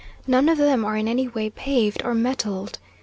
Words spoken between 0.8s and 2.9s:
are in any way paved or metalled.